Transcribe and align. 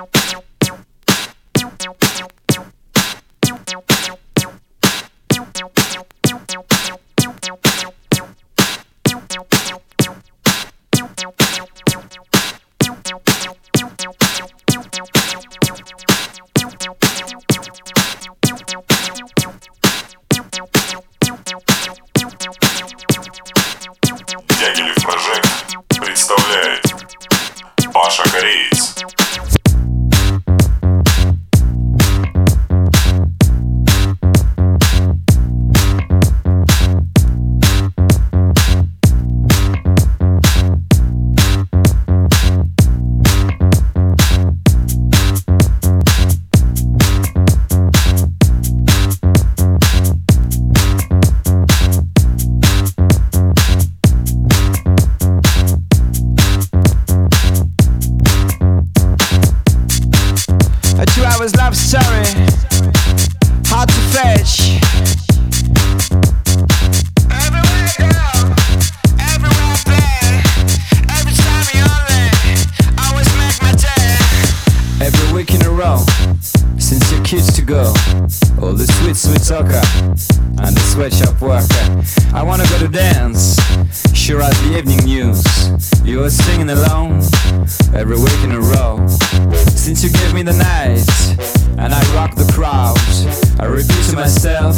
Tchau, 0.00 0.08
tchau. 0.12 0.49
All 78.62 78.74
the 78.74 78.86
sweet, 78.86 79.16
sweet 79.16 79.40
soccer 79.40 79.80
and 80.62 80.76
the 80.76 80.84
sweatshop 80.92 81.40
worker. 81.40 82.36
I 82.36 82.42
wanna 82.42 82.64
go 82.68 82.78
to 82.78 82.88
dance, 82.88 83.56
sure 84.12 84.42
as 84.42 84.58
the 84.62 84.78
evening 84.78 85.04
news. 85.04 85.42
You 86.04 86.20
were 86.20 86.30
singing 86.30 86.68
alone 86.68 87.22
every 87.94 88.16
week 88.16 88.40
in 88.44 88.52
a 88.52 88.60
row. 88.60 89.06
Since 89.74 90.04
you 90.04 90.10
gave 90.10 90.34
me 90.34 90.42
the 90.42 90.52
night 90.52 91.08
and 91.78 91.94
I 91.94 92.02
rock 92.14 92.34
the 92.36 92.50
crowd, 92.52 92.98
I 93.58 93.64
repeat 93.64 94.04
to 94.10 94.16
myself. 94.16 94.76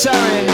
siren 0.00 0.49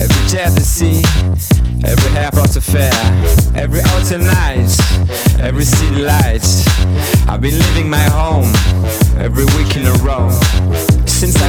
Every 0.00 0.28
jealousy, 0.28 1.02
every 1.84 2.10
half 2.12 2.34
lost 2.34 2.56
affair, 2.56 2.92
every 3.54 3.80
autumn 3.80 4.24
night, 4.24 4.70
every 5.40 5.64
city 5.64 6.02
light. 6.02 6.46
I've 7.28 7.40
been 7.40 7.58
leaving 7.58 7.90
my 7.90 8.04
home 8.10 8.52
every 9.18 9.44
week 9.56 9.76
in 9.76 9.86
a 9.86 9.92
row 10.04 10.30
since 11.06 11.36
I 11.42 11.47